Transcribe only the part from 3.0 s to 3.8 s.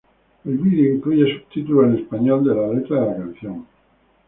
de la canción.